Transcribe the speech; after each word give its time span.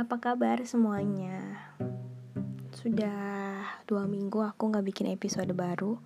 apa 0.00 0.16
kabar 0.16 0.64
semuanya? 0.64 1.60
Sudah 2.72 3.60
dua 3.84 4.08
minggu 4.08 4.40
aku 4.40 4.72
nggak 4.72 4.88
bikin 4.88 5.12
episode 5.12 5.52
baru 5.52 6.00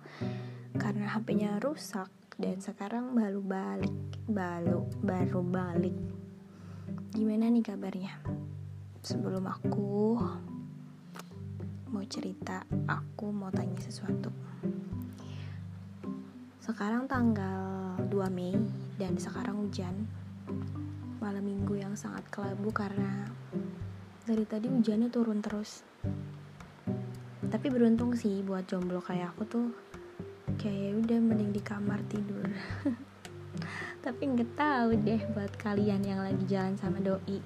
karena 0.75 1.15
HP-nya 1.15 1.63
rusak 1.63 2.11
dan 2.35 2.59
sekarang 2.59 3.15
baru 3.15 3.39
balik, 3.39 3.95
baru 4.27 4.83
baru 4.99 5.39
balik. 5.47 5.95
Gimana 7.15 7.47
nih 7.47 7.63
kabarnya? 7.63 8.19
Sebelum 8.99 9.47
aku 9.47 10.19
mau 11.87 12.03
cerita, 12.11 12.67
aku 12.91 13.31
mau 13.31 13.47
tanya 13.47 13.79
sesuatu. 13.79 14.27
Sekarang 16.59 17.07
tanggal 17.07 17.95
2 18.11 18.11
Mei 18.27 18.59
dan 18.99 19.15
sekarang 19.15 19.63
hujan 19.63 20.03
malam 21.23 21.47
minggu 21.47 21.79
yang 21.79 21.95
sangat 21.95 22.27
kelabu 22.27 22.75
karena 22.75 23.31
dari 24.25 24.41
tadi 24.41 24.65
hujannya 24.65 25.13
turun 25.13 25.37
terus. 25.37 25.85
Tapi 27.45 27.69
beruntung 27.69 28.17
sih 28.17 28.41
buat 28.41 28.65
jomblo 28.65 28.97
kayak 28.97 29.37
aku 29.37 29.43
tuh 29.45 29.67
kayak 30.57 30.73
ya 30.81 30.91
udah 30.97 31.19
mending 31.21 31.53
di 31.53 31.61
kamar 31.61 32.01
tidur. 32.09 32.41
Tapi 34.05 34.21
nggak 34.25 34.57
tahu 34.57 34.97
deh 34.97 35.21
buat 35.29 35.53
kalian 35.61 36.01
yang 36.01 36.25
lagi 36.25 36.41
jalan 36.49 36.73
sama 36.73 36.97
doi. 37.05 37.37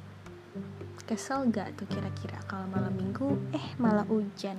Kesel 1.04 1.52
gak 1.52 1.74
tuh 1.76 1.90
kira-kira 1.90 2.38
kalau 2.46 2.70
malam 2.70 2.96
minggu 2.96 3.34
eh 3.52 3.76
malah 3.82 4.08
hujan? 4.08 4.55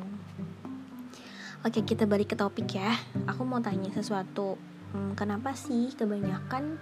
Oke 1.64 1.86
kita 1.88 2.04
balik 2.04 2.34
ke 2.34 2.36
topik 2.36 2.68
ya. 2.68 2.92
Aku 3.32 3.48
mau 3.48 3.64
tanya 3.64 3.88
sesuatu 3.96 4.60
hmm, 4.92 5.18
kenapa 5.18 5.54
sih 5.54 5.94
kebanyakan 5.94 6.78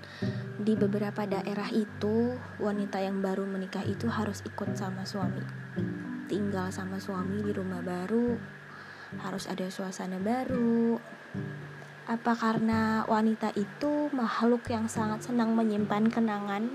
di 0.58 0.74
beberapa 0.74 1.24
daerah 1.24 1.68
itu 1.72 2.36
wanita 2.58 3.00
yang 3.00 3.20
baru 3.20 3.44
menikah 3.44 3.84
itu 3.84 4.08
harus 4.08 4.42
ikut 4.44 4.74
sama 4.76 5.04
suami? 5.04 5.44
Tinggal 6.28 6.68
sama 6.72 7.00
suami 7.00 7.40
di 7.40 7.52
rumah 7.52 7.80
baru 7.80 8.36
harus 9.16 9.48
ada 9.48 9.64
suasana 9.72 10.20
baru. 10.20 11.00
Apa 12.08 12.32
karena 12.36 13.04
wanita 13.04 13.52
itu 13.56 14.08
makhluk 14.12 14.64
yang 14.68 14.88
sangat 14.88 15.28
senang 15.28 15.52
menyimpan 15.52 16.08
kenangan 16.08 16.68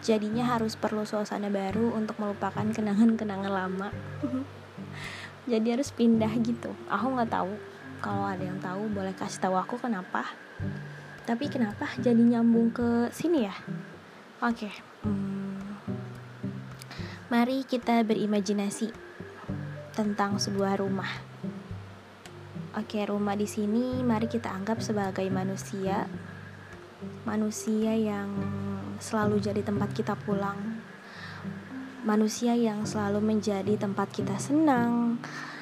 jadinya 0.00 0.56
harus 0.56 0.80
perlu 0.80 1.04
suasana 1.04 1.52
baru 1.52 1.92
untuk 1.92 2.16
melupakan 2.16 2.64
kenangan-kenangan 2.64 3.52
lama? 3.52 3.88
Jadi 5.50 5.68
harus 5.76 5.92
pindah 5.92 6.32
gitu. 6.40 6.72
Aku 6.88 7.16
nggak 7.16 7.32
tahu 7.32 7.52
kalau 8.00 8.24
ada 8.24 8.40
yang 8.40 8.56
tahu 8.58 8.88
boleh 8.88 9.12
kasih 9.12 9.44
tahu 9.44 9.60
aku 9.60 9.76
kenapa. 9.76 10.24
Tapi 11.28 11.52
kenapa 11.52 11.86
jadi 12.00 12.16
nyambung 12.16 12.72
ke 12.72 13.12
sini 13.12 13.44
ya? 13.44 13.54
Oke 14.40 14.66
okay. 14.66 14.74
hmm, 15.04 15.60
mari 17.28 17.60
kita 17.68 18.00
berimajinasi 18.08 18.88
tentang 19.92 20.40
sebuah 20.40 20.80
rumah. 20.80 21.12
Oke 22.72 22.98
okay, 22.98 23.04
rumah 23.04 23.36
di 23.36 23.44
sini 23.44 24.00
mari 24.00 24.32
kita 24.32 24.48
anggap 24.48 24.80
sebagai 24.80 25.28
manusia. 25.28 26.08
Manusia 27.28 27.92
yang 28.00 28.32
selalu 28.96 29.44
jadi 29.44 29.60
tempat 29.60 29.92
kita 29.92 30.16
pulang. 30.16 30.80
Manusia 32.00 32.56
yang 32.56 32.88
selalu 32.88 33.20
menjadi 33.20 33.76
tempat 33.76 34.08
kita 34.08 34.40
senang 34.40 35.20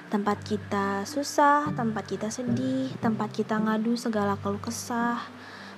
tempat 0.09 0.41
kita 0.41 1.05
susah, 1.05 1.69
tempat 1.77 2.09
kita 2.09 2.33
sedih, 2.33 2.89
tempat 3.05 3.29
kita 3.29 3.61
ngadu 3.61 3.93
segala 3.93 4.41
keluh 4.41 4.61
kesah, 4.61 5.21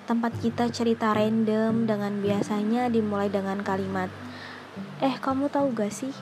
tempat 0.06 0.30
kita 0.38 0.70
cerita 0.70 1.10
random 1.10 1.90
dengan 1.90 2.22
biasanya 2.22 2.86
dimulai 2.86 3.26
dengan 3.26 3.58
kalimat, 3.66 4.06
"Eh, 5.02 5.18
kamu 5.18 5.50
tahu 5.50 5.74
gak 5.74 5.90
sih?" 5.90 6.14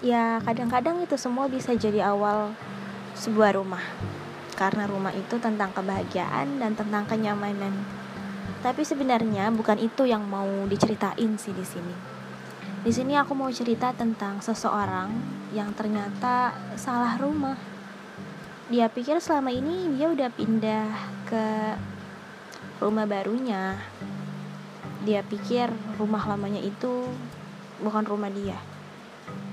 Ya, 0.00 0.40
kadang-kadang 0.40 1.04
itu 1.04 1.20
semua 1.20 1.44
bisa 1.52 1.76
jadi 1.76 2.08
awal 2.08 2.56
sebuah 3.12 3.60
rumah. 3.60 3.84
Karena 4.56 4.88
rumah 4.88 5.12
itu 5.12 5.36
tentang 5.36 5.70
kebahagiaan 5.76 6.56
dan 6.56 6.72
tentang 6.72 7.04
kenyamanan. 7.04 7.84
Tapi 8.64 8.82
sebenarnya 8.82 9.52
bukan 9.52 9.76
itu 9.78 10.08
yang 10.08 10.24
mau 10.24 10.48
diceritain 10.66 11.36
sih 11.36 11.52
di 11.52 11.62
sini. 11.62 12.17
Di 12.78 12.94
sini 12.94 13.18
aku 13.18 13.34
mau 13.34 13.50
cerita 13.50 13.90
tentang 13.90 14.38
seseorang 14.38 15.10
yang 15.50 15.74
ternyata 15.74 16.54
salah 16.78 17.18
rumah. 17.18 17.58
Dia 18.70 18.86
pikir 18.86 19.18
selama 19.18 19.50
ini 19.50 19.98
dia 19.98 20.06
udah 20.06 20.30
pindah 20.30 20.86
ke 21.26 21.74
rumah 22.78 23.02
barunya. 23.02 23.82
Dia 25.02 25.26
pikir 25.26 25.74
rumah 25.98 26.22
lamanya 26.22 26.62
itu 26.62 27.10
bukan 27.82 28.06
rumah 28.06 28.30
dia. 28.30 28.54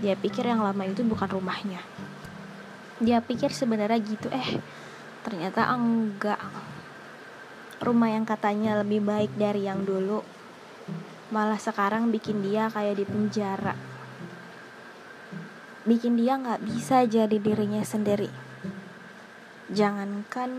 Dia 0.06 0.14
pikir 0.14 0.46
yang 0.46 0.62
lama 0.62 0.86
itu 0.86 1.02
bukan 1.02 1.26
rumahnya. 1.26 1.82
Dia 3.02 3.26
pikir 3.26 3.50
sebenarnya 3.50 4.06
gitu, 4.06 4.30
eh 4.30 4.62
ternyata 5.26 5.66
enggak. 5.74 6.38
Rumah 7.82 8.10
yang 8.14 8.26
katanya 8.30 8.86
lebih 8.86 9.02
baik 9.02 9.34
dari 9.34 9.66
yang 9.66 9.82
dulu 9.82 10.35
malah 11.34 11.58
sekarang 11.58 12.14
bikin 12.14 12.46
dia 12.46 12.70
kayak 12.70 13.02
di 13.02 13.06
penjara. 13.08 13.74
Bikin 15.86 16.18
dia 16.18 16.38
nggak 16.38 16.62
bisa 16.66 17.06
jadi 17.06 17.38
dirinya 17.38 17.82
sendiri. 17.82 18.30
Jangankan 19.70 20.50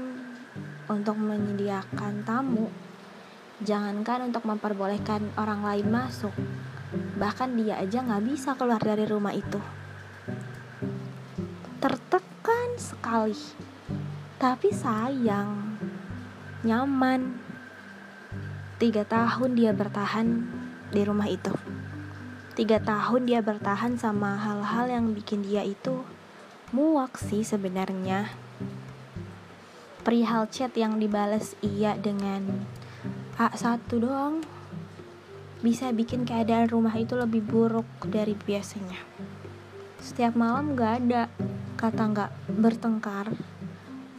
untuk 0.91 1.19
menyediakan 1.19 2.27
tamu. 2.27 2.71
Jangankan 3.63 4.31
untuk 4.31 4.43
memperbolehkan 4.47 5.35
orang 5.39 5.63
lain 5.63 5.87
masuk. 5.91 6.35
Bahkan 7.19 7.59
dia 7.59 7.79
aja 7.83 8.03
nggak 8.03 8.25
bisa 8.27 8.55
keluar 8.55 8.83
dari 8.83 9.07
rumah 9.07 9.35
itu. 9.35 9.59
Tertekan 11.79 12.69
sekali. 12.79 13.39
Tapi 14.37 14.69
sayang 14.75 15.81
nyaman 16.67 17.46
Tiga 18.77 19.09
tahun 19.09 19.57
dia 19.57 19.73
bertahan 19.73 20.45
di 20.93 21.01
rumah 21.01 21.25
itu. 21.33 21.49
Tiga 22.53 22.77
tahun 22.77 23.25
dia 23.25 23.41
bertahan 23.41 23.97
sama 23.97 24.37
hal-hal 24.37 24.93
yang 24.93 25.17
bikin 25.17 25.41
dia 25.41 25.65
itu 25.65 26.05
muak 26.77 27.17
sih 27.17 27.41
sebenarnya. 27.41 28.29
Perihal 30.05 30.53
chat 30.53 30.77
yang 30.77 31.01
dibales 31.01 31.57
iya 31.65 31.97
dengan 31.97 32.69
A1 33.41 33.81
doang 33.97 34.45
bisa 35.65 35.89
bikin 35.97 36.29
keadaan 36.29 36.69
rumah 36.69 37.01
itu 37.01 37.17
lebih 37.17 37.49
buruk 37.49 37.89
dari 38.05 38.37
biasanya. 38.37 39.01
Setiap 40.05 40.37
malam 40.37 40.77
gak 40.77 41.01
ada 41.01 41.33
kata 41.81 42.13
gak 42.13 42.33
bertengkar. 42.53 43.33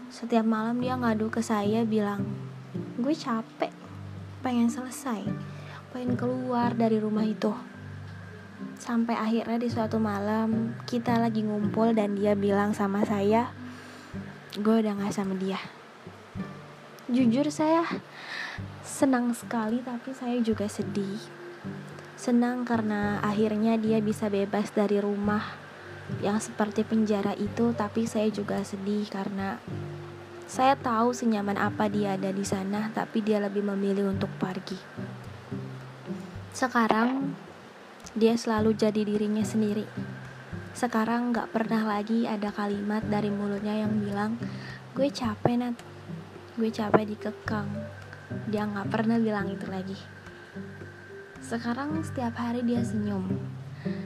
Setiap 0.09 0.49
malam 0.49 0.81
dia 0.81 0.97
ngadu 0.97 1.29
ke 1.29 1.45
saya 1.45 1.85
bilang, 1.85 2.25
gue 2.97 3.13
capek 3.13 3.86
pengen 4.47 4.71
selesai 4.71 5.27
pengen 5.91 6.15
keluar 6.15 6.71
dari 6.71 7.03
rumah 7.03 7.27
itu. 7.27 7.51
Sampai 8.79 9.19
akhirnya 9.19 9.59
di 9.59 9.67
suatu 9.67 9.99
malam 9.99 10.71
kita 10.87 11.19
lagi 11.19 11.43
ngumpul 11.43 11.91
dan 11.91 12.15
dia 12.15 12.31
bilang 12.31 12.71
sama 12.71 13.03
saya 13.03 13.51
gue 14.55 14.71
udah 14.71 15.03
gak 15.03 15.11
sama 15.11 15.35
dia. 15.35 15.59
Jujur 17.11 17.51
saya 17.51 17.83
senang 18.87 19.35
sekali 19.35 19.83
tapi 19.83 20.15
saya 20.15 20.39
juga 20.39 20.71
sedih. 20.71 21.19
Senang 22.15 22.63
karena 22.63 23.19
akhirnya 23.19 23.75
dia 23.75 23.99
bisa 23.99 24.31
bebas 24.31 24.71
dari 24.71 25.03
rumah 25.03 25.43
yang 26.23 26.39
seperti 26.39 26.87
penjara 26.87 27.35
itu 27.35 27.75
tapi 27.75 28.07
saya 28.07 28.31
juga 28.31 28.63
sedih 28.63 29.11
karena 29.11 29.59
saya 30.47 30.79
tahu 30.79 31.11
senyaman 31.11 31.59
apa 31.59 31.91
dia 31.91 32.15
ada 32.15 32.31
di 32.31 32.47
sana, 32.47 32.87
tapi 32.95 33.19
dia 33.19 33.43
lebih 33.43 33.67
memilih 33.67 34.07
untuk 34.07 34.31
pergi. 34.39 34.79
Sekarang, 36.55 37.35
dia 38.15 38.33
selalu 38.39 38.71
jadi 38.73 39.03
dirinya 39.03 39.43
sendiri. 39.43 39.83
Sekarang 40.71 41.35
gak 41.35 41.51
pernah 41.51 41.83
lagi 41.83 42.23
ada 42.23 42.47
kalimat 42.55 43.03
dari 43.03 43.27
mulutnya 43.27 43.75
yang 43.75 43.99
bilang, 43.99 44.39
gue 44.95 45.11
capek 45.11 45.59
Nat, 45.59 45.75
gue 46.55 46.71
capek 46.71 47.03
dikekang. 47.03 47.67
Dia 48.47 48.71
gak 48.71 48.87
pernah 48.87 49.19
bilang 49.19 49.51
itu 49.51 49.67
lagi. 49.67 49.99
Sekarang 51.43 51.99
setiap 52.07 52.39
hari 52.39 52.63
dia 52.63 52.87
senyum. 52.87 53.35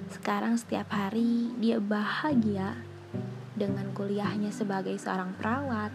Sekarang 0.10 0.58
setiap 0.58 0.90
hari 0.90 1.54
dia 1.62 1.78
bahagia 1.78 2.82
dengan 3.54 3.94
kuliahnya 3.94 4.50
sebagai 4.50 4.98
seorang 4.98 5.38
perawat, 5.38 5.94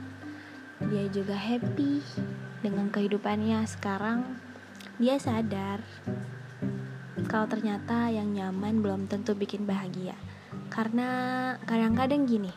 dia 0.84 1.08
juga 1.08 1.32
happy 1.32 2.05
dengan 2.61 2.93
kehidupannya 2.93 3.64
sekarang. 3.64 4.37
Dia 5.00 5.17
sadar 5.17 5.81
kalau 7.26 7.49
ternyata 7.49 8.12
yang 8.12 8.37
nyaman 8.37 8.84
belum 8.84 9.08
tentu 9.08 9.32
bikin 9.32 9.64
bahagia. 9.64 10.17
Karena 10.69 11.08
kadang-kadang 11.64 12.28
gini 12.28 12.52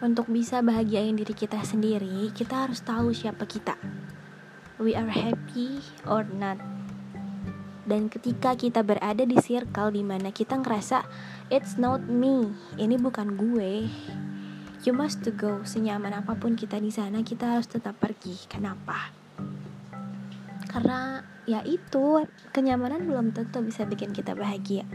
untuk 0.00 0.28
bisa 0.32 0.64
bahagiain 0.64 1.16
diri 1.16 1.36
kita 1.36 1.60
sendiri 1.60 2.32
kita 2.32 2.68
harus 2.68 2.80
tahu 2.84 3.12
siapa 3.12 3.44
kita. 3.48 3.76
We 4.80 4.96
are 4.96 5.08
happy 5.08 5.80
or 6.08 6.24
not. 6.24 6.56
Dan 7.84 8.08
ketika 8.08 8.54
kita 8.56 8.80
berada 8.80 9.24
di 9.24 9.36
circle 9.40 9.92
di 9.92 10.04
mana 10.04 10.32
kita 10.32 10.60
ngerasa 10.60 11.04
it's 11.52 11.76
not 11.76 12.04
me. 12.04 12.52
Ini 12.80 12.96
bukan 12.96 13.36
gue 13.36 13.88
you 14.80 14.96
must 14.96 15.20
to 15.20 15.30
go 15.32 15.60
senyaman 15.60 16.16
apa 16.16 16.32
pun 16.40 16.56
kita 16.56 16.80
di 16.80 16.88
sana 16.88 17.20
kita 17.20 17.56
harus 17.56 17.68
tetap 17.68 18.00
pergi. 18.00 18.32
Kenapa? 18.48 19.12
Karena 20.70 21.20
ya 21.44 21.60
itu 21.68 22.24
kenyamanan 22.54 23.04
belum 23.04 23.36
tentu 23.36 23.60
bisa 23.60 23.84
bikin 23.84 24.16
kita 24.16 24.32
bahagia. 24.32 24.88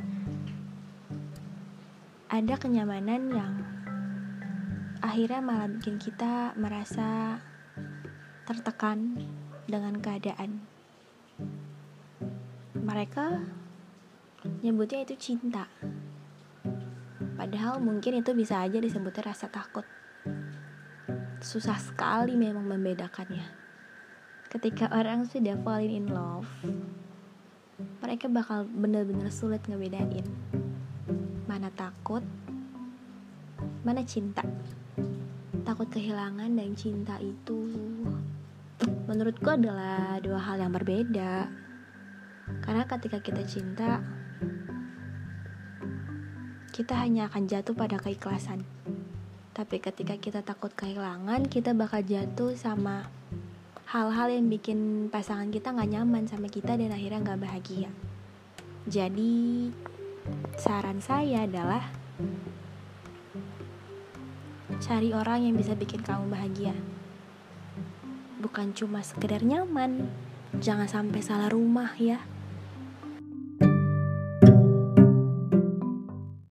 Ada 2.34 2.58
kenyamanan 2.58 3.30
yang 3.30 3.54
akhirnya 5.06 5.46
malah 5.46 5.70
bikin 5.70 6.02
kita 6.02 6.58
merasa 6.58 7.38
tertekan 8.50 9.22
dengan 9.70 10.02
keadaan. 10.02 10.66
Mereka 12.74 13.46
nyebutnya 14.66 15.06
itu 15.06 15.16
cinta 15.18 15.70
padahal 17.46 17.78
mungkin 17.78 18.26
itu 18.26 18.34
bisa 18.34 18.58
aja 18.58 18.82
disebutnya 18.82 19.30
rasa 19.30 19.46
takut. 19.46 19.86
Susah 21.46 21.78
sekali 21.78 22.34
memang 22.34 22.66
membedakannya. 22.66 23.46
Ketika 24.50 24.90
orang 24.90 25.30
sudah 25.30 25.54
falling 25.62 25.94
in 25.94 26.10
love 26.10 26.50
mereka 28.02 28.26
bakal 28.26 28.66
bener-bener 28.66 29.30
sulit 29.30 29.62
ngebedain. 29.70 30.26
Mana 31.46 31.70
takut 31.70 32.26
mana 33.86 34.02
cinta. 34.02 34.42
Takut 35.62 35.86
kehilangan 35.94 36.50
dan 36.50 36.74
cinta 36.74 37.22
itu 37.22 37.70
menurutku 39.06 39.54
adalah 39.54 40.18
dua 40.18 40.42
hal 40.42 40.66
yang 40.66 40.74
berbeda. 40.74 41.46
Karena 42.66 42.90
ketika 42.90 43.22
kita 43.22 43.46
cinta, 43.46 44.02
kita 46.76 46.92
hanya 47.00 47.32
akan 47.32 47.48
jatuh 47.48 47.72
pada 47.72 47.96
keikhlasan. 47.96 48.68
Tapi 49.56 49.80
ketika 49.80 50.20
kita 50.20 50.44
takut 50.44 50.76
kehilangan, 50.76 51.48
kita 51.48 51.72
bakal 51.72 52.04
jatuh 52.04 52.52
sama 52.60 53.08
hal-hal 53.88 54.28
yang 54.28 54.52
bikin 54.52 55.08
pasangan 55.08 55.48
kita 55.56 55.72
nggak 55.72 55.96
nyaman 55.96 56.28
sama 56.28 56.52
kita 56.52 56.76
dan 56.76 56.92
akhirnya 56.92 57.24
nggak 57.24 57.48
bahagia. 57.48 57.88
Jadi 58.92 59.72
saran 60.60 61.00
saya 61.00 61.48
adalah 61.48 61.88
cari 64.84 65.16
orang 65.16 65.48
yang 65.48 65.56
bisa 65.56 65.80
bikin 65.80 66.04
kamu 66.04 66.28
bahagia. 66.28 66.76
Bukan 68.44 68.76
cuma 68.76 69.00
sekedar 69.00 69.48
nyaman, 69.48 70.12
jangan 70.60 70.92
sampai 70.92 71.24
salah 71.24 71.48
rumah 71.48 71.96
ya. 71.96 72.20